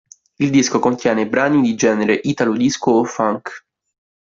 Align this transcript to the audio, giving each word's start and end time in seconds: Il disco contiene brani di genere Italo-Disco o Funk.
Il 0.39 0.49
disco 0.49 0.79
contiene 0.79 1.27
brani 1.29 1.61
di 1.61 1.75
genere 1.75 2.19
Italo-Disco 2.23 2.89
o 2.89 3.03
Funk. 3.03 3.65